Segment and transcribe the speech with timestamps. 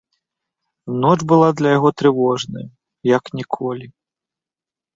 [1.03, 2.65] Ноч была для яго трывожная,
[3.17, 3.85] як ніколі.